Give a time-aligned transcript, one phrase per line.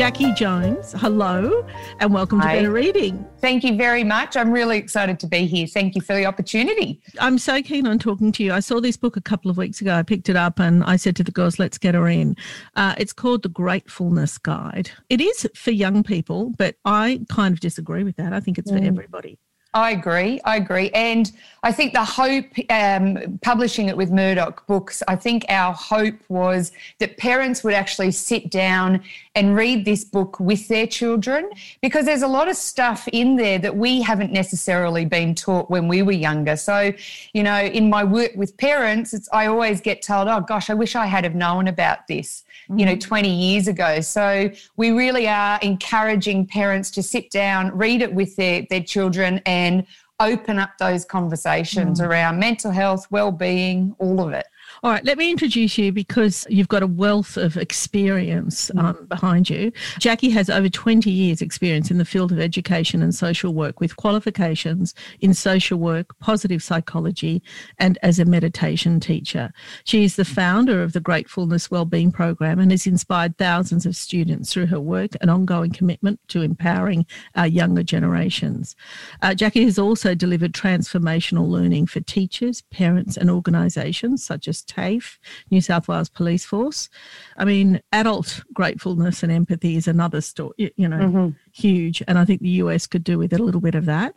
[0.00, 1.68] Jackie Jones, hello,
[1.98, 2.54] and welcome Hi.
[2.54, 3.26] to Better Reading.
[3.42, 4.34] Thank you very much.
[4.34, 5.66] I'm really excited to be here.
[5.66, 7.02] Thank you for the opportunity.
[7.20, 8.54] I'm so keen on talking to you.
[8.54, 9.92] I saw this book a couple of weeks ago.
[9.94, 12.34] I picked it up and I said to the girls, let's get her in.
[12.76, 14.90] Uh, it's called The Gratefulness Guide.
[15.10, 18.32] It is for young people, but I kind of disagree with that.
[18.32, 18.86] I think it's for Mm.
[18.86, 19.38] everybody.
[19.72, 20.40] I agree.
[20.44, 20.90] I agree.
[20.94, 21.30] And
[21.62, 26.72] I think the hope, um, publishing it with Murdoch Books, I think our hope was
[26.98, 29.00] that parents would actually sit down
[29.34, 31.48] and read this book with their children
[31.82, 35.86] because there's a lot of stuff in there that we haven't necessarily been taught when
[35.86, 36.56] we were younger.
[36.56, 36.92] So,
[37.32, 40.74] you know, in my work with parents, it's, I always get told, oh gosh, I
[40.74, 42.44] wish I had have known about this.
[42.76, 43.08] you know mm-hmm.
[43.08, 48.36] 20 years ago so we really are encouraging parents to sit down read it with
[48.36, 49.86] their, their children and
[50.20, 52.06] open up those conversations mm.
[52.06, 54.46] around mental health well-being all of it
[54.82, 59.50] All right, let me introduce you because you've got a wealth of experience um, behind
[59.50, 59.72] you.
[59.98, 63.96] Jackie has over 20 years' experience in the field of education and social work with
[63.96, 67.42] qualifications in social work, positive psychology,
[67.78, 69.52] and as a meditation teacher.
[69.84, 74.50] She is the founder of the Gratefulness Wellbeing Program and has inspired thousands of students
[74.50, 77.04] through her work and ongoing commitment to empowering
[77.34, 78.76] our younger generations.
[79.20, 85.18] Uh, Jackie has also delivered transformational learning for teachers, parents, and organisations such as TAFE,
[85.50, 86.88] New South Wales Police Force.
[87.36, 91.28] I mean, adult gratefulness and empathy is another story, you know, mm-hmm.
[91.52, 92.02] Huge.
[92.08, 94.14] And I think the US could do with a little bit of that.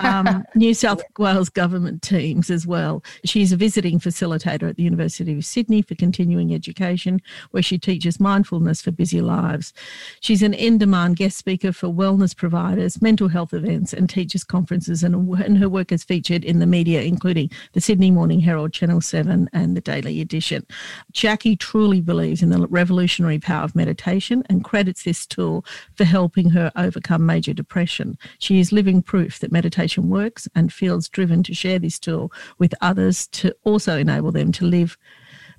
[0.00, 3.02] Um, New South Wales government teams as well.
[3.24, 8.20] She's a visiting facilitator at the University of Sydney for continuing education, where she teaches
[8.20, 9.72] mindfulness for busy lives.
[10.20, 15.02] She's an in demand guest speaker for wellness providers, mental health events, and teachers' conferences.
[15.02, 19.00] And, and her work is featured in the media, including the Sydney Morning Herald, Channel
[19.00, 20.66] 7, and the Daily Edition.
[21.12, 26.50] Jackie truly believes in the revolutionary power of meditation and credits this tool for helping
[26.50, 28.18] her overcome major depression.
[28.38, 32.74] She is living proof that meditation works and feels driven to share this tool with
[32.80, 34.96] others to also enable them to live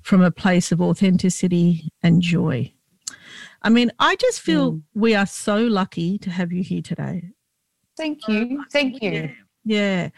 [0.02, 2.72] from a place of authenticity and joy.
[3.62, 4.82] I mean, I just feel mm.
[4.94, 7.32] we are so lucky to have you here today.
[7.96, 9.30] thank you thank you
[9.64, 10.10] Yeah.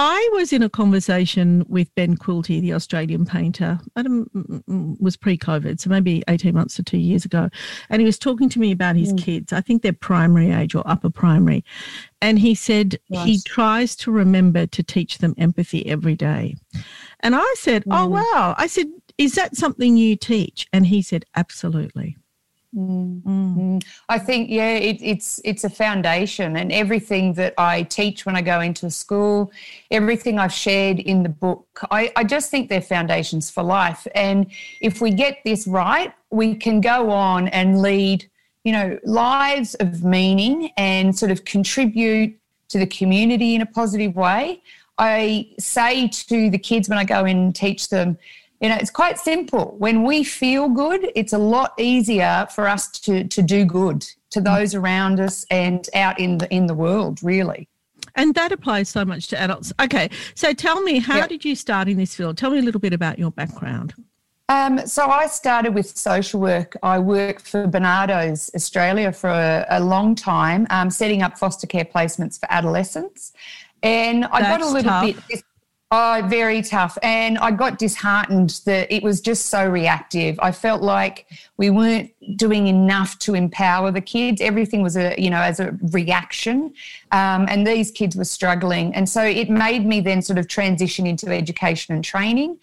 [0.00, 3.80] I was in a conversation with Ben Quilty, the Australian painter.
[3.96, 7.50] I don't, mm, mm, was pre-COVID, so maybe eighteen months to two years ago,
[7.90, 9.52] and he was talking to me about his kids.
[9.52, 11.64] I think they're primary age or upper primary,
[12.22, 16.54] and he said he tries to remember to teach them empathy every day.
[17.18, 18.86] And I said, "Oh wow!" I said,
[19.18, 22.16] "Is that something you teach?" And he said, "Absolutely."
[22.76, 23.22] Mm.
[23.22, 23.84] Mm.
[24.10, 28.42] I think yeah, it, it's it's a foundation, and everything that I teach when I
[28.42, 29.50] go into a school,
[29.90, 34.06] everything I've shared in the book, I, I just think they're foundations for life.
[34.14, 34.46] And
[34.82, 38.28] if we get this right, we can go on and lead,
[38.64, 44.14] you know, lives of meaning and sort of contribute to the community in a positive
[44.14, 44.60] way.
[44.98, 48.18] I say to the kids when I go in and teach them,
[48.60, 49.76] you know, it's quite simple.
[49.78, 54.40] When we feel good, it's a lot easier for us to to do good to
[54.40, 57.68] those around us and out in the in the world, really.
[58.14, 59.72] And that applies so much to adults.
[59.80, 61.26] Okay, so tell me, how Yeah.
[61.28, 62.36] did you start in this field?
[62.36, 63.94] Tell me a little bit about your background.
[64.48, 66.76] Um, so I started with social work.
[66.82, 71.84] I worked for Barnardos Australia for a, a long time, um, setting up foster care
[71.84, 73.32] placements for adolescents.
[73.82, 75.04] And I got a little tough.
[75.28, 75.44] bit
[75.90, 76.98] oh, very tough.
[77.02, 80.38] And I got disheartened that it was just so reactive.
[80.40, 81.26] I felt like
[81.56, 84.40] we weren't doing enough to empower the kids.
[84.40, 86.74] Everything was a you know as a reaction,
[87.12, 88.94] um, and these kids were struggling.
[88.94, 92.58] And so it made me then sort of transition into education and training.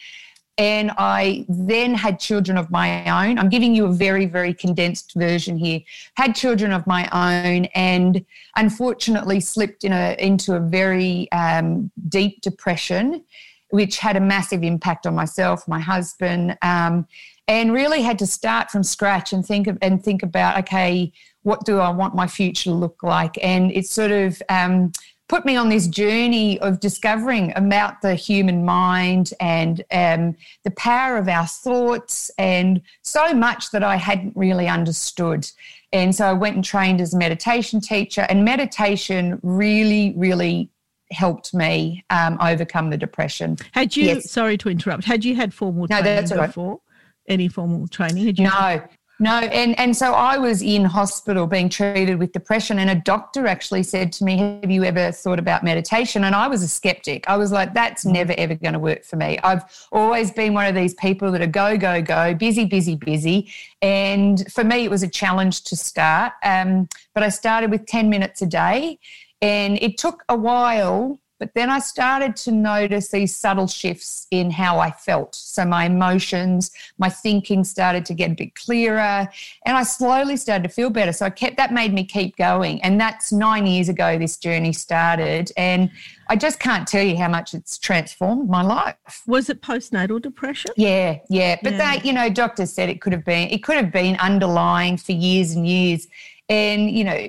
[0.58, 3.38] And I then had children of my own.
[3.38, 5.82] I'm giving you a very, very condensed version here.
[6.16, 8.26] Had children of my own, and
[8.56, 13.24] unfortunately slipped in a, into a very um, deep depression
[13.70, 17.06] which had a massive impact on myself, my husband, um,
[17.48, 21.12] and really had to start from scratch and think of, and think about okay,
[21.44, 23.38] what do I want my future to look like?
[23.44, 24.92] And it's sort of um,
[25.28, 31.18] put me on this journey of discovering about the human mind and um, the power
[31.18, 35.50] of our thoughts and so much that I hadn't really understood.
[35.92, 40.70] And so I went and trained as a meditation teacher, and meditation really, really
[41.12, 43.58] helped me um, overcome the depression.
[43.72, 44.30] Had you, yes.
[44.30, 46.72] sorry to interrupt, had you had formal no, training before?
[46.72, 46.80] Right.
[47.28, 48.26] Any formal training?
[48.26, 48.84] Had you no,
[49.20, 53.48] no, and, and so I was in hospital being treated with depression, and a doctor
[53.48, 56.26] actually said to me, Have you ever thought about meditation?
[56.26, 57.24] And I was a skeptic.
[57.30, 58.12] I was like, That's mm.
[58.12, 59.40] never, ever going to work for me.
[59.40, 63.50] I've always been one of these people that are go, go, go, busy, busy, busy.
[63.82, 66.34] And for me, it was a challenge to start.
[66.44, 69.00] Um, but I started with 10 minutes a day,
[69.42, 74.52] and it took a while but then I started to notice these subtle shifts in
[74.52, 75.36] how I felt.
[75.36, 79.28] So my emotions, my thinking started to get a bit clearer,
[79.66, 81.12] and I slowly started to feel better.
[81.12, 82.82] So I kept that made me keep going.
[82.84, 85.52] And that's nine years ago this journey started.
[85.58, 85.92] And
[86.30, 88.96] I just can't tell you how much it's transformed my life.
[89.28, 90.72] Was it postnatal depression?
[90.78, 91.58] Yeah, yeah.
[91.62, 91.98] But yeah.
[91.98, 95.12] they, you know, doctors said it could have been it could have been underlying for
[95.12, 96.08] years and years.
[96.48, 97.28] And, you know,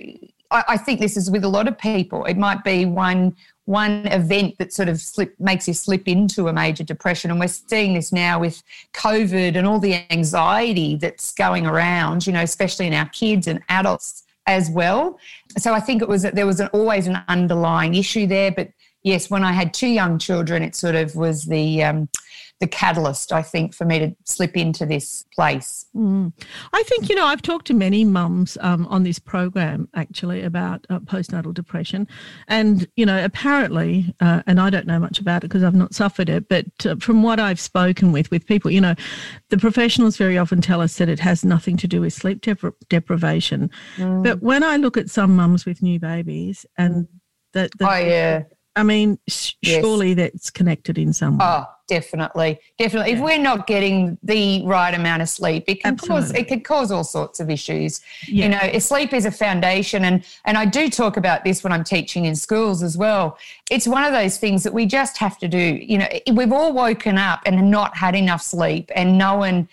[0.51, 2.25] I, think this is with a lot of people.
[2.25, 3.35] It might be one
[3.67, 7.31] one event that sort of slip, makes you slip into a major depression.
[7.31, 8.63] And we're seeing this now with
[8.95, 13.61] COVID and all the anxiety that's going around, you know, especially in our kids and
[13.69, 15.19] adults as well.
[15.59, 18.53] So I think it was that there was an, always an underlying issue there.
[18.53, 18.71] But
[19.07, 22.09] yes, when I had two young children, it sort of was the um,
[22.59, 25.85] the catalyst, I think, for me to slip into this place.
[25.95, 26.33] Mm.
[26.73, 30.87] I think, you know, I've talked to many mums um, on this program actually about
[30.89, 32.09] uh, postnatal depression.
[32.49, 35.95] And, you know, apparently, uh, and I don't know much about it because I've not
[35.95, 38.95] suffered it, but uh, from what I've spoken with, with people, you know,
[39.51, 42.73] the professionals very often tell us that it has nothing to do with sleep depri-
[42.89, 43.71] deprivation.
[43.99, 44.25] Mm.
[44.25, 47.07] But when I look at some mums with new babies and
[47.53, 48.45] that, oh, yeah.
[48.77, 49.53] I mean, yes.
[49.63, 51.47] surely that's connected in some way.
[51.47, 53.13] Oh, definitely, definitely.
[53.13, 53.17] Yeah.
[53.17, 56.21] If we're not getting the right amount of sleep, it can Absolutely.
[56.21, 58.03] cause it can cause all sorts of issues.
[58.29, 58.45] Yeah.
[58.45, 61.85] You know, sleep is a foundation, and and I do talk about this when I'm
[61.85, 63.39] teaching in schools as well.
[63.71, 65.59] It's one of those things that we just have to do.
[65.59, 69.69] You know, we've all woken up and not had enough sleep, and no one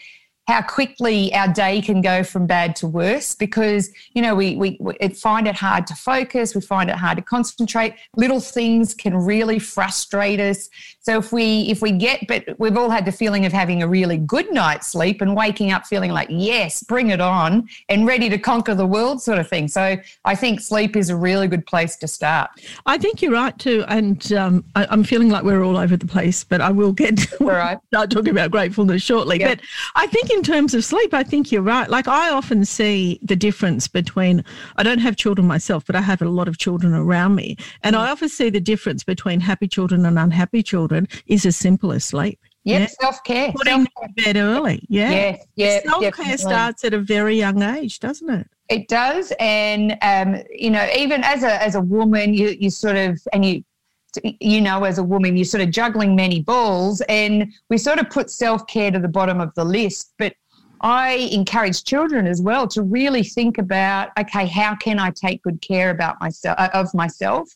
[0.48, 4.78] how quickly our day can go from bad to worse because you know we, we,
[4.80, 7.96] we find it hard to focus we find it hard to concentrate.
[8.18, 10.70] Little things can really frustrate us.
[11.00, 13.88] So if we if we get but we've all had the feeling of having a
[13.88, 18.30] really good night's sleep and waking up feeling like yes bring it on and ready
[18.30, 19.68] to conquer the world sort of thing.
[19.68, 22.52] So i think sleep is a really good place to start.
[22.86, 23.86] I think you're right too.
[23.88, 27.34] And um, I, am feeling like we're all over the place but i will get
[27.40, 27.80] all right.
[27.88, 29.40] start talking about gratefulness shortly.
[29.40, 29.60] Yep.
[29.60, 31.90] but i think in terms of sleep, I think you're right.
[31.90, 34.44] Like I often see the difference between,
[34.76, 37.58] I don't have children myself, but I have a lot of children around me.
[37.84, 41.92] And I often see the difference between happy children and unhappy children is as simple
[41.92, 42.40] as sleep.
[42.66, 43.52] Yep, yeah, self care.
[43.52, 44.08] Putting self-care.
[44.08, 44.86] to bed early.
[44.88, 45.12] Yeah.
[45.12, 45.38] Yeah.
[45.56, 48.48] yeah self care starts at a very young age, doesn't it?
[48.70, 49.34] It does.
[49.40, 53.44] And, um, you know, even as a, as a woman, you, you sort of, and
[53.46, 53.64] you,
[54.40, 58.10] you know, as a woman, you're sort of juggling many balls, and we sort of
[58.10, 60.14] put self care to the bottom of the list.
[60.18, 60.34] But
[60.84, 65.62] I encourage children as well to really think about, okay, how can I take good
[65.62, 67.50] care about myself uh, of myself?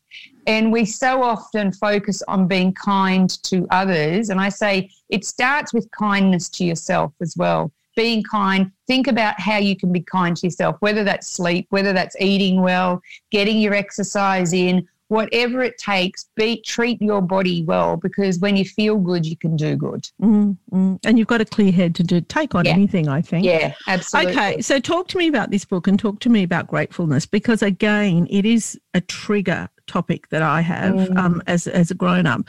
[0.48, 5.74] And we so often focus on being kind to others, and I say it starts
[5.74, 7.70] with kindness to yourself as well.
[7.98, 11.92] Being kind, think about how you can be kind to yourself, whether that's sleep, whether
[11.92, 17.98] that's eating well, getting your exercise in, whatever it takes, be treat your body well
[17.98, 20.10] because when you feel good, you can do good.
[20.22, 20.96] Mm-hmm.
[21.04, 22.72] And you've got a clear head to do, take on yeah.
[22.72, 23.46] anything, I think.
[23.46, 24.34] Yeah, absolutely.
[24.34, 27.62] Okay, so talk to me about this book and talk to me about gratefulness because
[27.62, 31.18] again, it is a trigger topic that I have mm.
[31.18, 32.42] um, as as a grown up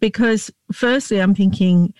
[0.00, 1.92] because firstly, I'm thinking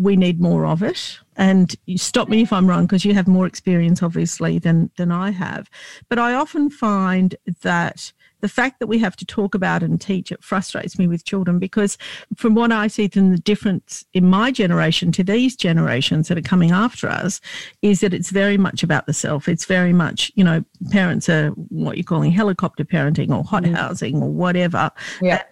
[0.00, 1.18] we need more of it.
[1.36, 5.12] And you stop me if I'm wrong because you have more experience, obviously, than than
[5.12, 5.70] I have.
[6.08, 10.32] But I often find that the fact that we have to talk about and teach
[10.32, 11.98] it frustrates me with children because
[12.36, 16.42] from what I see from the difference in my generation to these generations that are
[16.42, 17.40] coming after us
[17.82, 19.48] is that it's very much about the self.
[19.48, 23.74] It's very much, you know, parents are what you're calling helicopter parenting or hot mm.
[23.74, 24.90] housing or whatever.
[25.20, 25.42] Yeah.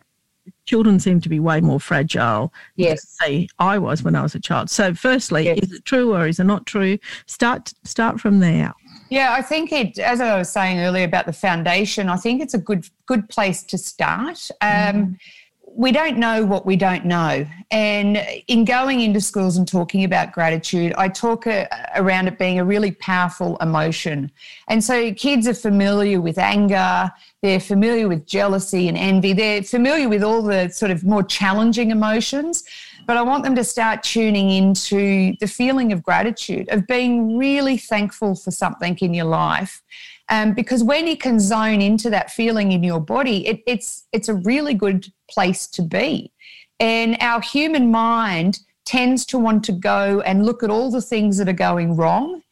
[0.67, 2.53] children seem to be way more fragile.
[2.77, 3.17] Yes.
[3.21, 4.71] Say I was when I was a child.
[4.71, 5.59] So firstly, yes.
[5.63, 6.99] is it true or is it not true?
[7.27, 8.75] Start start from there.
[9.11, 12.55] Yeah, I think it, as I was saying earlier about the foundation, I think it's
[12.55, 14.51] a good good place to start.
[14.61, 15.19] Um, mm.
[15.65, 17.47] we don't know what we don't know.
[17.71, 22.39] And in going into schools and talking about gratitude, I talk a, uh, around it
[22.39, 24.31] being a really powerful emotion.
[24.69, 27.11] And so kids are familiar with anger,
[27.41, 31.91] they're familiar with jealousy and envy, they're familiar with all the sort of more challenging
[31.91, 32.65] emotions.
[33.09, 37.77] But I want them to start tuning into the feeling of gratitude, of being really
[37.77, 39.83] thankful for something in your life
[40.29, 44.29] um, because when you can zone into that feeling in your body, it, it's it's
[44.29, 46.33] a really good place to be.
[46.81, 51.39] And our human mind tends to want to go and look at all the things
[51.39, 52.43] that are going wrong.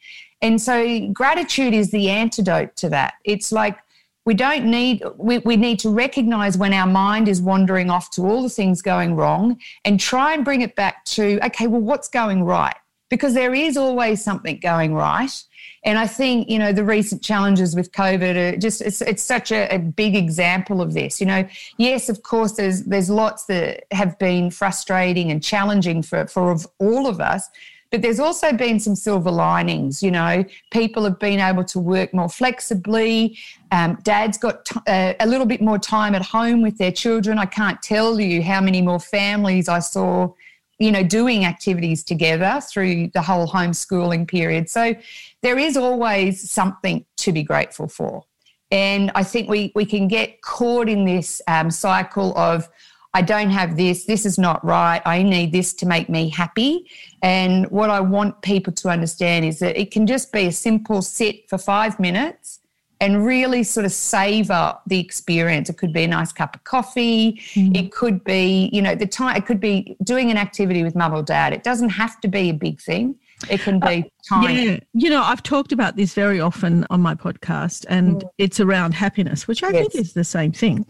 [0.41, 3.15] And so gratitude is the antidote to that.
[3.23, 3.77] It's like
[4.27, 8.23] we don't need we, we need to recognize when our mind is wandering off to
[8.23, 12.09] all the things going wrong and try and bring it back to okay well what's
[12.09, 12.75] going right
[13.09, 15.43] because there is always something going right
[15.85, 19.53] and I think, you know, the recent challenges with COVID are just, it's, it's such
[19.53, 21.21] a, a, big example of this.
[21.21, 26.27] You know, yes, of course, there's, there's lots that have been frustrating and challenging for,
[26.27, 27.47] for all of us.
[27.91, 30.03] But there's also been some silver linings.
[30.03, 33.37] You know, people have been able to work more flexibly.
[33.71, 37.37] Um, dad's got t- uh, a little bit more time at home with their children.
[37.37, 40.33] I can't tell you how many more families I saw
[40.79, 44.69] you know, doing activities together through the whole homeschooling period.
[44.69, 44.95] So
[45.41, 48.23] there is always something to be grateful for.
[48.69, 52.69] And I think we, we can get caught in this um, cycle of,
[53.17, 56.85] I don't have this, this is not right, I need this to make me happy.
[57.23, 61.01] And what I want people to understand is that it can just be a simple
[61.01, 62.59] sit for five minutes
[63.01, 65.67] and really sort of savor the experience.
[65.67, 67.41] It could be a nice cup of coffee.
[67.55, 67.75] Mm.
[67.75, 71.15] It could be, you know, the time, it could be doing an activity with mum
[71.15, 71.53] or dad.
[71.53, 73.15] It doesn't have to be a big thing.
[73.49, 74.41] It can be uh.
[74.41, 74.79] Yeah.
[74.93, 78.29] You know, I've talked about this very often on my podcast, and mm.
[78.37, 79.87] it's around happiness, which I yes.
[79.87, 80.85] think is the same thing.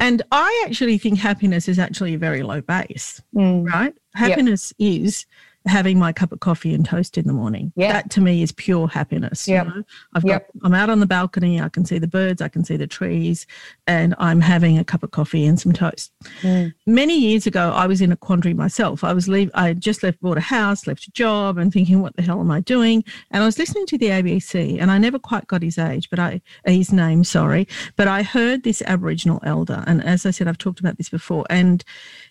[0.00, 3.66] And I actually think happiness is actually a very low base, mm.
[3.66, 3.94] right?
[4.14, 5.02] Happiness yep.
[5.04, 5.26] is
[5.66, 7.72] having my cup of coffee and toast in the morning.
[7.76, 7.92] Yeah.
[7.92, 9.46] That to me is pure happiness.
[9.46, 9.64] Yeah.
[9.64, 9.82] You know?
[10.14, 10.50] I've got yep.
[10.62, 13.46] I'm out on the balcony, I can see the birds, I can see the trees,
[13.86, 16.12] and I'm having a cup of coffee and some toast.
[16.42, 16.74] Mm.
[16.86, 19.04] Many years ago I was in a quandary myself.
[19.04, 22.16] I was leave I just left bought a house, left a job and thinking, what
[22.16, 23.04] the hell am I doing?
[23.30, 26.18] And I was listening to the ABC and I never quite got his age, but
[26.18, 27.66] I his name, sorry.
[27.96, 31.44] But I heard this Aboriginal elder, and as I said, I've talked about this before,
[31.50, 31.84] and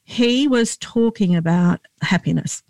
[0.05, 2.63] he was talking about happiness.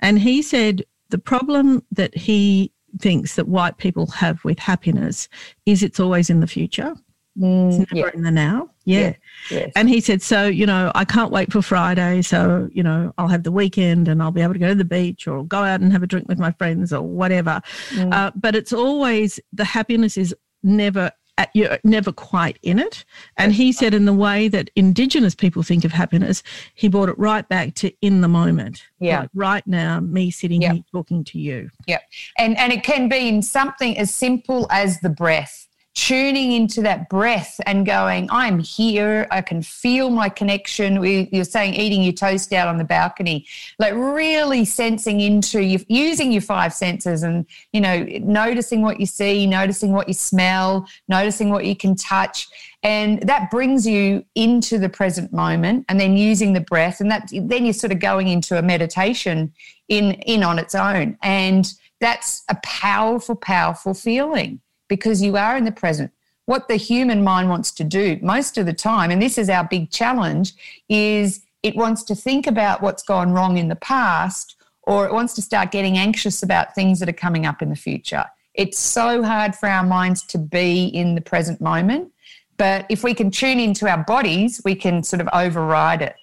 [0.00, 5.28] And he said the problem that he thinks that white people have with happiness
[5.66, 6.94] is it's always in the future.
[7.38, 8.14] Mm, it's never yeah.
[8.14, 8.70] in the now.
[8.84, 9.00] Yeah.
[9.00, 9.14] yeah.
[9.50, 9.72] Yes.
[9.76, 12.22] And he said, so, you know, I can't wait for Friday.
[12.22, 14.84] So, you know, I'll have the weekend and I'll be able to go to the
[14.84, 17.60] beach or go out and have a drink with my friends or whatever.
[17.90, 18.12] Mm.
[18.12, 23.04] Uh, but it's always the happiness is never Uh, at, you're never quite in it.
[23.36, 26.42] And he said, in the way that Indigenous people think of happiness,
[26.74, 28.82] he brought it right back to in the moment.
[28.98, 29.20] Yeah.
[29.20, 30.72] Like right now, me sitting yep.
[30.72, 31.70] here talking to you.
[31.86, 32.00] Yeah.
[32.38, 35.67] And, and it can be in something as simple as the breath
[35.98, 39.26] tuning into that breath and going, I'm here.
[39.32, 41.02] I can feel my connection.
[41.02, 43.48] You're saying eating your toast out on the balcony,
[43.80, 49.06] like really sensing into you, using your five senses and, you know, noticing what you
[49.06, 52.46] see, noticing what you smell, noticing what you can touch.
[52.84, 57.00] And that brings you into the present moment and then using the breath.
[57.00, 59.52] And that then you're sort of going into a meditation
[59.88, 61.18] in, in on its own.
[61.24, 66.10] And that's a powerful, powerful feeling because you are in the present.
[66.46, 69.64] What the human mind wants to do most of the time, and this is our
[69.64, 70.54] big challenge,
[70.88, 74.56] is it wants to think about what's gone wrong in the past
[74.88, 77.76] or it wants to start getting anxious about things that are coming up in the
[77.76, 78.24] future.
[78.54, 82.10] It's so hard for our minds to be in the present moment.
[82.56, 86.16] But if we can tune into our bodies, we can sort of override it.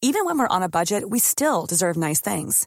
[0.00, 2.66] Even when we're on a budget, we still deserve nice things.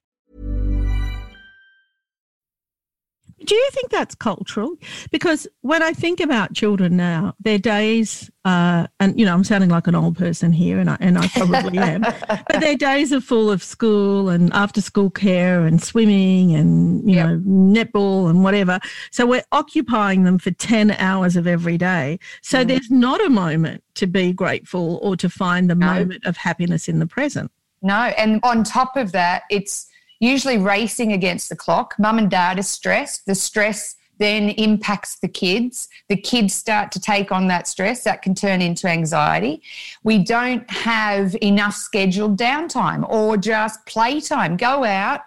[3.45, 4.75] Do you think that's cultural?
[5.11, 9.69] Because when I think about children now, their days, uh, and you know, I'm sounding
[9.69, 13.21] like an old person here, and I and I probably am, but their days are
[13.21, 17.27] full of school and after school care and swimming and you Yep.
[17.27, 18.79] know netball and whatever.
[19.11, 22.19] So we're occupying them for ten hours of every day.
[22.41, 25.87] So there's not a moment to be grateful or to find the No.
[25.87, 27.51] moment of happiness in the present.
[27.81, 29.87] No, and on top of that, it's
[30.21, 31.95] usually racing against the clock.
[31.99, 33.25] Mum and dad are stressed.
[33.25, 35.89] The stress then impacts the kids.
[36.07, 38.03] The kids start to take on that stress.
[38.03, 39.63] That can turn into anxiety.
[40.03, 44.57] We don't have enough scheduled downtime or just playtime.
[44.57, 45.21] Go out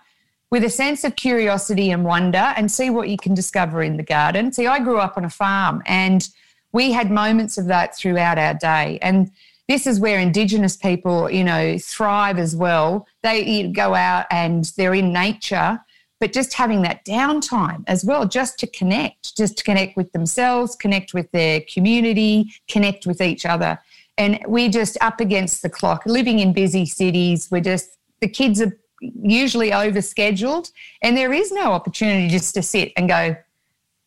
[0.51, 4.05] with a sense of curiosity and wonder and see what you can discover in the
[4.05, 4.53] garden.
[4.53, 6.29] See, I grew up on a farm and
[6.71, 9.01] we had moments of that throughout our day.
[9.03, 9.33] And
[9.69, 13.07] this is where Indigenous people, you know, thrive as well.
[13.23, 15.81] They go out and they're in nature,
[16.21, 20.77] but just having that downtime as well, just to connect, just to connect with themselves,
[20.77, 23.79] connect with their community, connect with each other.
[24.17, 27.49] And we're just up against the clock, living in busy cities.
[27.51, 27.89] We're just,
[28.21, 30.71] the kids are usually overscheduled,
[31.03, 33.37] and there is no opportunity just to sit and go,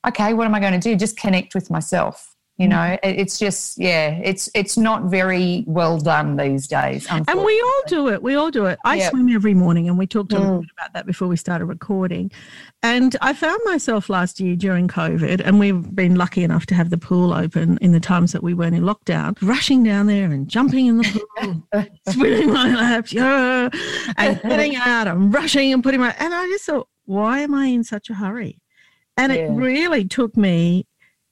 [0.07, 0.95] okay, what am I going to do?
[0.95, 2.35] Just connect with myself.
[2.59, 7.05] You know, it's just yeah, it's it's not very well done these days.
[7.07, 8.23] And we all do it.
[8.23, 8.79] We all do it.
[8.83, 9.11] I Yep.
[9.11, 10.61] swim every morning, and we talked a little Mm.
[10.61, 12.31] bit about that before we started recording.
[12.81, 16.89] And I found myself last year during COVID, and we've been lucky enough to have
[16.89, 20.47] the pool open in the times that we weren't in lockdown, rushing down there and
[20.47, 21.63] jumping in the pool,
[22.09, 23.69] swimming my laps, yeah,
[24.17, 26.15] and getting out and rushing and putting my.
[26.17, 28.59] And I just thought, why am I in such a hurry?
[29.15, 30.87] And it really took me.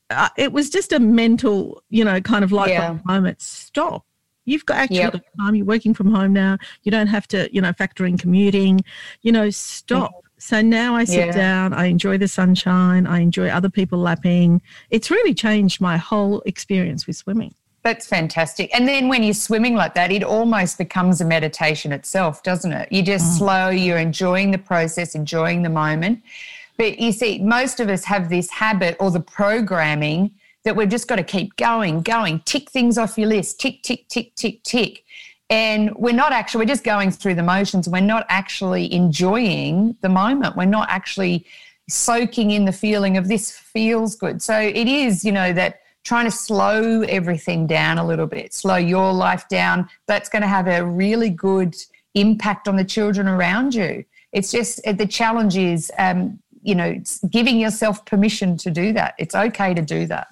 [0.10, 3.00] Uh, it was just a mental, you know, kind of like Yeah.
[3.06, 3.42] moment.
[3.42, 4.06] Stop.
[4.46, 5.26] You've got actually Yep.
[5.40, 5.56] time.
[5.56, 6.58] You're working from home now.
[6.84, 8.82] You don't have to, you know, factor in commuting.
[9.24, 10.12] You know, stop.
[10.38, 11.32] So now I sit Yeah.
[11.32, 11.74] down.
[11.74, 13.08] I enjoy the sunshine.
[13.08, 14.62] I enjoy other people lapping.
[14.92, 17.56] It's really changed my whole experience with swimming.
[17.82, 18.70] That's fantastic.
[18.76, 22.88] And then when you're swimming like that, it almost becomes a meditation itself, doesn't it?
[22.92, 26.22] You're just slow, you're enjoying the process, enjoying the moment.
[26.78, 30.32] But you see, most of us have this habit or the programming
[30.64, 34.08] that we've just got to keep going, going, tick things off your list, tick, tick,
[34.10, 35.04] tick, tick, tick.
[35.50, 37.88] And we're not actually, we're just going through the motions.
[37.88, 40.56] We're not actually enjoying the moment.
[40.56, 41.46] We're not actually
[41.88, 44.42] soaking in the feeling of this feels good.
[44.42, 48.76] So it is, you know, that trying to slow everything down a little bit, slow
[48.76, 49.88] your life down.
[50.08, 51.76] That's going to have a really good
[52.16, 54.04] impact on the children around you.
[54.32, 59.14] It's just the challenge is, um, you know, it's giving yourself permission to do that.
[59.20, 60.28] It's okay to do that.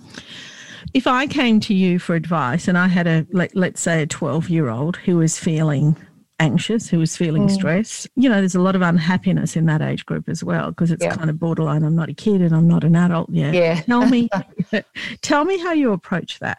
[0.93, 4.07] If I came to you for advice and I had a, let, let's say, a
[4.07, 5.95] 12 year old who was feeling
[6.39, 7.51] anxious, who was feeling mm.
[7.51, 10.91] stress, you know, there's a lot of unhappiness in that age group as well because
[10.91, 11.15] it's Yeah.
[11.15, 11.83] kind of borderline.
[11.83, 13.53] I'm not a kid and I'm not an adult yet.
[13.53, 13.81] Yeah.
[13.81, 14.29] Tell me,
[15.21, 16.57] tell me how you approach that.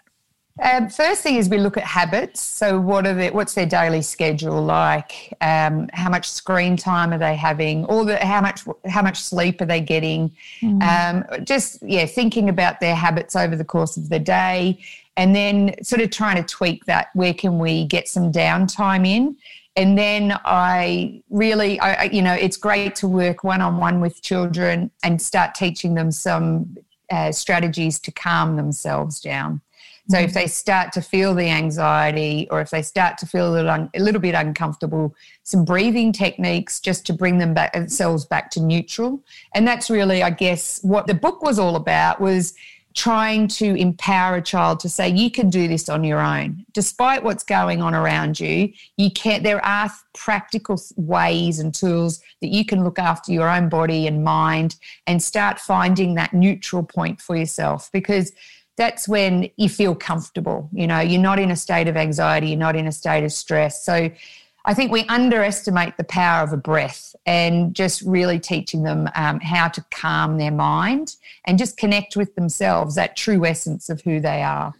[0.62, 2.40] Um, first thing is we look at habits.
[2.40, 5.34] So, what are their, what's their daily schedule like?
[5.40, 7.84] Um, how much screen time are they having?
[7.86, 10.30] All the how much how much sleep are they getting?
[10.82, 14.78] Um, just yeah, thinking about their habits over the course of the day,
[15.16, 17.08] and then sort of trying to tweak that.
[17.14, 19.36] Where can we get some downtime in?
[19.76, 24.22] And then I really, I, you know, it's great to work one on one with
[24.22, 26.76] children and start teaching them some
[27.10, 29.60] uh, strategies to calm themselves down.
[30.08, 30.34] So if mm.
[30.34, 33.90] they start to feel the anxiety or if they start to feel a little, un-
[33.94, 35.14] a little bit uncomfortable,
[35.44, 39.22] some breathing techniques just to bring them back themselves back to neutral.
[39.54, 42.54] And that's really, I guess, what the book was all about was
[42.94, 46.64] trying to empower a child to say you can do this on your own.
[46.72, 52.48] Despite what's going on around you you can there are practical ways and tools that
[52.48, 54.76] you can look after your own body and mind
[55.08, 57.90] and start finding that neutral point for yourself.
[57.92, 58.32] Because
[58.76, 62.58] that's when you feel comfortable you know you're not in a state of anxiety you're
[62.58, 64.10] not in a state of stress so
[64.66, 69.38] I think we underestimate the power of a breath and just really teaching them um,
[69.40, 74.20] how to calm their mind and just connect with themselves, that true essence of who
[74.20, 74.72] they are.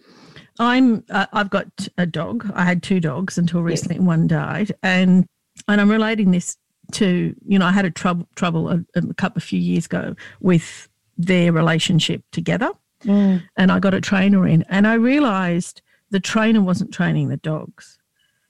[0.59, 2.51] I'm uh, I've got a dog.
[2.55, 3.99] I had two dogs until recently.
[3.99, 5.27] One died, and
[5.67, 6.57] and I'm relating this
[6.93, 10.15] to you know I had a trouble trouble a, a couple a few years ago
[10.41, 12.71] with their relationship together,
[13.07, 17.99] and I got a trainer in, and I realised the trainer wasn't training the dogs;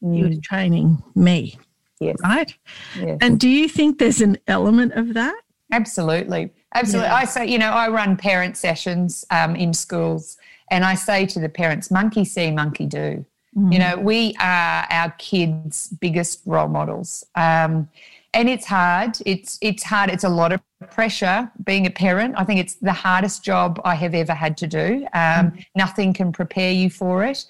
[0.01, 1.57] he was training me,
[2.01, 2.17] Yes.
[2.23, 2.55] right?
[2.99, 3.19] yes.
[3.21, 5.40] And do you think there's an element of that?
[5.73, 6.51] Absolutely.
[6.75, 7.09] absolutely.
[7.09, 7.14] Yeah.
[7.17, 10.37] I say, you know, I run parent sessions um, in schools,
[10.71, 13.25] and I say to the parents, "Monkey see, monkey do."
[13.57, 13.73] Mm.
[13.73, 17.25] You know, we are our kids' biggest role models.
[17.37, 17.88] Um,
[18.35, 19.16] and it's hard.
[19.25, 20.11] It's it's hard.
[20.11, 22.35] It's a lot of pressure being a parent.
[22.37, 25.07] I think it's the hardest job I have ever had to do.
[25.12, 25.66] Um, Mm.
[25.75, 27.47] Nothing can prepare you for it.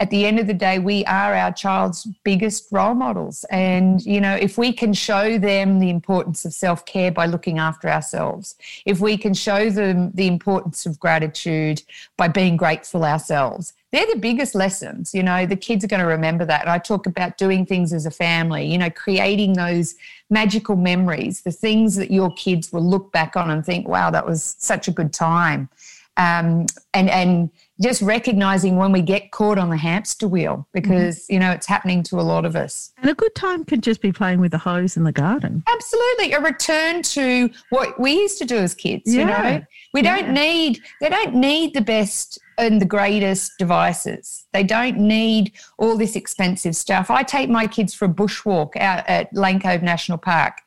[0.00, 3.44] At the end of the day, we are our child's biggest role models.
[3.50, 7.58] And, you know, if we can show them the importance of self care by looking
[7.58, 8.54] after ourselves,
[8.86, 11.82] if we can show them the importance of gratitude
[12.16, 15.14] by being grateful ourselves, they're the biggest lessons.
[15.14, 16.62] You know, the kids are going to remember that.
[16.62, 19.94] And I talk about doing things as a family, you know, creating those
[20.28, 24.26] magical memories, the things that your kids will look back on and think, wow, that
[24.26, 25.70] was such a good time.
[26.18, 27.50] Um, and, and,
[27.80, 32.02] just recognizing when we get caught on the hamster wheel because you know it's happening
[32.02, 32.92] to a lot of us.
[32.98, 35.62] And a good time could just be playing with the hose in the garden.
[35.66, 36.32] absolutely.
[36.32, 39.62] A return to what we used to do as kids you know?
[39.94, 44.46] We don't need they don't need the best and the greatest devices.
[44.52, 47.10] They don't need all this expensive stuff.
[47.10, 50.60] I take my kids for a bushwalk out at lane cove national park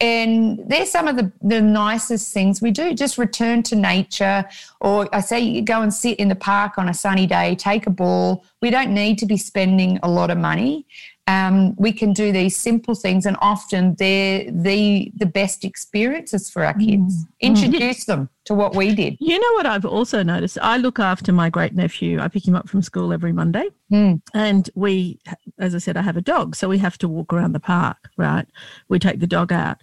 [0.00, 2.60] and they're some of the, the nicest things.
[2.60, 4.44] We do just return to nature
[4.80, 7.86] or i say you go and sit in the park on a sunny day take
[7.86, 8.44] a ball.
[8.62, 10.86] We don't need to be spending a lot of money
[11.26, 16.64] um, we can do these simple things and often they're the the best experiences for
[16.64, 20.56] our kids introduce them to what we did You know what I've also noticed?
[20.62, 22.20] I look after my great nephew.
[22.20, 23.68] I pick him up from school every Monday.
[23.90, 24.22] Mm.
[24.34, 25.18] And we,
[25.58, 26.54] as I said, I have a dog.
[26.54, 28.46] So we have to walk around the park, right?
[28.88, 29.78] We take the dog out.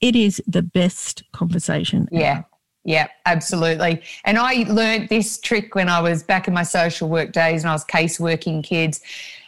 [0.00, 2.08] It is the best conversation.
[2.12, 2.42] Yeah.
[2.84, 4.02] Yeah, absolutely.
[4.24, 7.70] And I learned this trick when I was back in my social work days and
[7.70, 9.00] I was caseworking kids.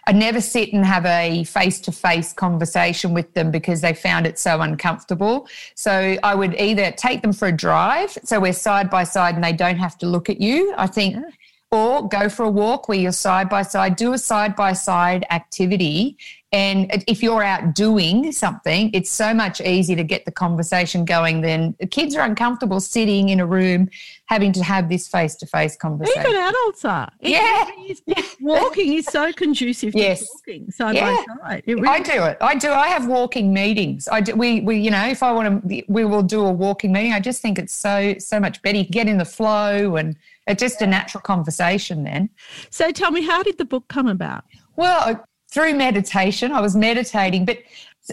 [0.09, 4.27] I'd never sit and have a face to face conversation with them because they found
[4.27, 5.47] it so uncomfortable.
[5.75, 9.45] So I would either take them for a drive, so we're side by side and
[9.45, 10.75] they don't have to look at you.
[10.79, 11.23] I think
[11.71, 15.27] or go for a walk where you're side by side, do a side by side
[15.31, 16.17] activity.
[16.51, 21.43] And if you're out doing something, it's so much easier to get the conversation going
[21.43, 23.91] than kids are uncomfortable sitting in a room
[24.29, 26.21] having to have this face to face conversation.
[26.21, 27.11] Even adults are.
[27.21, 27.65] Yeah.
[27.89, 28.03] is-
[28.41, 30.27] Walking is so conducive to Yes.
[30.41, 31.17] talking side Yeah.
[31.43, 31.63] by side.
[31.67, 32.37] Really I do it.
[32.41, 32.71] I do.
[32.71, 34.07] I have walking meetings.
[34.13, 34.35] I do.
[34.35, 37.15] We, we, you know, if I want to, we will do a walking meeting.
[37.15, 38.77] I just think it's so, so much better.
[38.79, 40.15] You get in the flow and
[40.47, 42.29] it's just a natural conversation then.
[42.71, 44.45] So tell me, how did the book come about?
[44.77, 45.15] Well, uh,
[45.51, 47.59] through meditation, I was meditating, but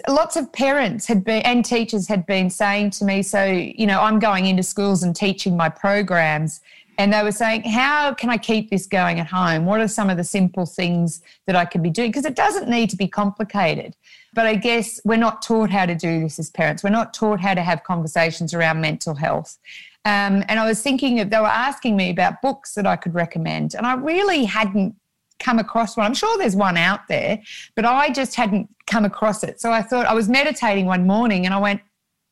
[0.08, 4.00] lots of parents had been and teachers had been saying to me, so, you know,
[4.00, 6.60] I'm going into schools and teaching my programs.
[6.98, 9.66] And they were saying, How can I keep this going at home?
[9.66, 12.10] What are some of the simple things that I could be doing?
[12.10, 13.94] Because it doesn't need to be complicated.
[14.34, 16.82] But I guess we're not taught how to do this as parents.
[16.82, 19.58] We're not taught how to have conversations around mental health.
[20.06, 23.14] Um, and I was thinking of, they were asking me about books that I could
[23.14, 23.74] recommend.
[23.74, 24.94] And I really hadn't
[25.38, 26.06] come across one.
[26.06, 27.40] I'm sure there's one out there,
[27.74, 29.60] but I just hadn't come across it.
[29.60, 31.80] So I thought I was meditating one morning and I went,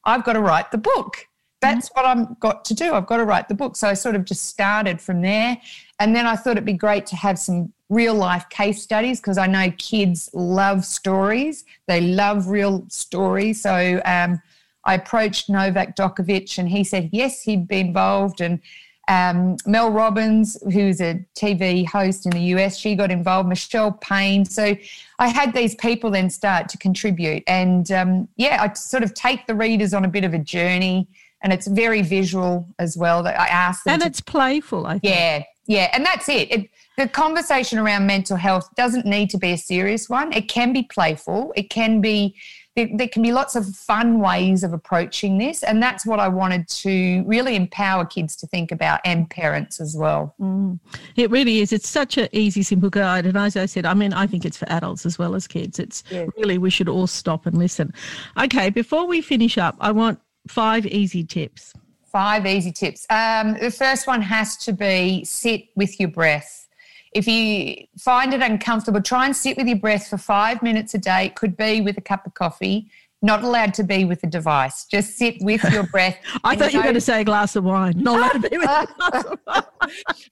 [0.04, 1.26] I've got to write the book.
[1.60, 2.92] That's what I've got to do.
[2.92, 3.74] I've got to write the book.
[3.74, 5.56] So I sort of just started from there.
[5.98, 9.38] And then I thought it'd be great to have some real life case studies because
[9.38, 11.64] I know kids love stories.
[11.86, 13.62] They love real stories.
[13.62, 14.42] So um,
[14.84, 18.40] I approached Novak Djokovic and he said yes, he'd be involved.
[18.40, 18.60] And
[19.08, 23.48] um, Mel Robbins, who's a TV host in the US, she got involved.
[23.48, 24.44] Michelle Payne.
[24.44, 24.76] So
[25.18, 27.42] I had these people then start to contribute.
[27.46, 31.06] And um, yeah, I sort of take the readers on a bit of a journey.
[31.42, 33.22] And it's very visual as well.
[33.22, 35.04] That I ask them And to it's playful, I think.
[35.04, 36.50] yeah, yeah, and that's it.
[36.50, 36.70] it.
[36.96, 40.32] The conversation around mental health doesn't need to be a serious one.
[40.32, 41.52] It can be playful.
[41.54, 42.34] It can be.
[42.76, 46.26] There, there can be lots of fun ways of approaching this, and that's what I
[46.28, 50.34] wanted to really empower kids to think about, and parents as well.
[50.40, 50.80] Mm.
[51.14, 51.72] It really is.
[51.72, 53.26] It's such an easy, simple guide.
[53.26, 55.78] And as I said, I mean, I think it's for adults as well as kids.
[55.78, 56.26] It's Yeah.
[56.36, 57.94] really, we should all stop and listen.
[58.36, 61.74] Okay, before we finish up, I want five easy tips.
[62.10, 63.06] Five easy tips.
[63.10, 66.63] Um, the first one has to be sit with your breath.
[67.14, 70.98] If you find it uncomfortable, try and sit with your breath for five minutes a
[70.98, 71.26] day.
[71.26, 72.90] It could be with a cup of coffee.
[73.24, 74.84] Not allowed to be with a device.
[74.84, 76.18] Just sit with your breath.
[76.44, 77.94] I thought you were going to say a glass of wine.
[77.96, 79.62] Not allowed to be with a glass of wine.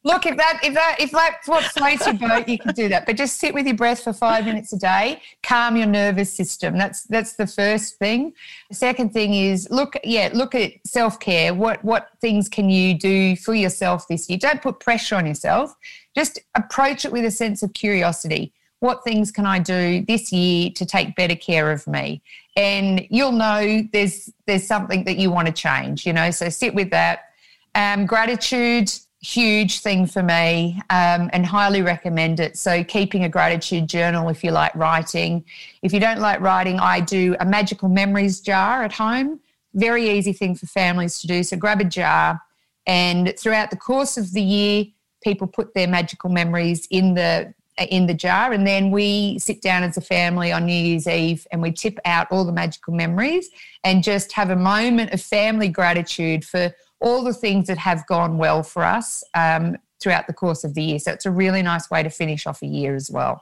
[0.04, 3.06] Look, if that if that if that's what floats your boat, you can do that.
[3.06, 5.22] But just sit with your breath for five minutes a day.
[5.42, 6.76] Calm your nervous system.
[6.76, 8.34] That's that's the first thing.
[8.68, 11.54] The second thing is look, yeah, look at self care.
[11.54, 14.38] What what things can you do for yourself this year?
[14.38, 15.74] Don't put pressure on yourself.
[16.14, 18.52] Just approach it with a sense of curiosity.
[18.82, 22.20] What things can I do this year to take better care of me?
[22.56, 26.32] And you'll know there's there's something that you want to change, you know.
[26.32, 27.30] So sit with that.
[27.76, 32.58] Um, gratitude, huge thing for me, um, and highly recommend it.
[32.58, 35.44] So keeping a gratitude journal if you like writing.
[35.82, 39.38] If you don't like writing, I do a magical memories jar at home.
[39.74, 41.44] Very easy thing for families to do.
[41.44, 42.42] So grab a jar,
[42.84, 44.86] and throughout the course of the year,
[45.22, 49.82] people put their magical memories in the in the jar and then we sit down
[49.82, 53.48] as a family on new year's eve and we tip out all the magical memories
[53.82, 58.36] and just have a moment of family gratitude for all the things that have gone
[58.36, 60.98] well for us um, throughout the course of the year.
[60.98, 63.40] So it's a really nice way to finish off a year as well.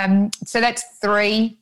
[0.00, 1.58] Um, so that's three.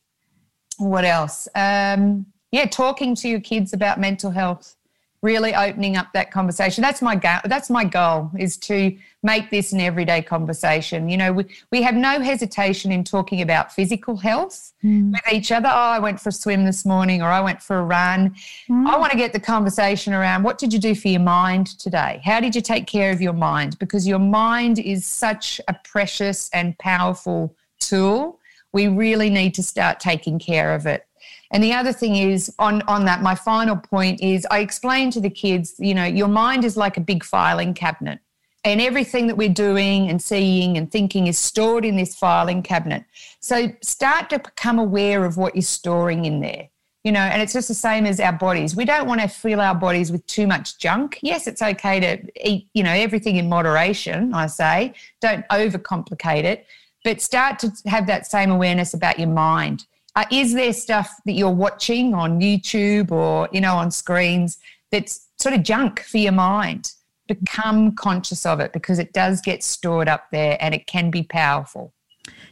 [0.78, 1.48] What else?
[1.54, 4.76] Um, yeah talking to your kids about mental health
[5.22, 6.82] really opening up that conversation.
[6.82, 7.38] That's my goal.
[7.44, 11.08] That's my goal is to make this an everyday conversation.
[11.08, 15.12] You know, we, we have no hesitation in talking about physical health mm.
[15.12, 15.68] with each other.
[15.68, 18.35] Oh, I went for a swim this morning or I went for a run.
[18.68, 18.88] Mm.
[18.88, 22.20] I want to get the conversation around what did you do for your mind today?
[22.24, 23.78] How did you take care of your mind?
[23.78, 28.40] Because your mind is such a precious and powerful tool.
[28.72, 31.06] We really need to start taking care of it.
[31.52, 35.20] And the other thing is on, on that, my final point is I explain to
[35.20, 38.20] the kids, you know, your mind is like a big filing cabinet.
[38.64, 43.04] And everything that we're doing and seeing and thinking is stored in this filing cabinet.
[43.40, 46.68] So start to become aware of what you're storing in there.
[47.04, 48.76] You know, and it's just the same as our bodies.
[48.76, 51.18] We don't want to fill our bodies with too much junk.
[51.20, 54.94] Yes, it's okay to eat, you know, everything in moderation, I say.
[55.20, 56.64] Don't overcomplicate it,
[57.02, 59.84] but start to have that same awareness about your mind
[60.14, 64.59] uh, is there stuff that you're watching on YouTube or you know on screens
[64.90, 66.92] that's sort of junk for your mind?
[67.29, 71.22] Become conscious of it because it does get stored up there and it can be
[71.22, 71.94] powerful.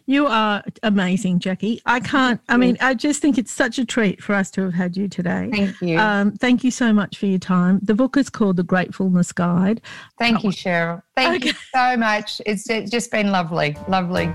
[0.06, 1.80] You are amazing, Jackie.
[1.86, 4.74] I can't, I mean, I just think it's such a treat for us to have
[4.74, 5.48] had you today.
[5.52, 5.98] Thank you.
[5.98, 7.78] Um, thank you so much for your time.
[7.82, 9.80] The book is called The Gratefulness Guide.
[10.18, 11.02] Thank you, Cheryl.
[11.14, 11.48] Thank okay.
[11.50, 12.42] you so much.
[12.44, 14.34] It's just been lovely, lovely.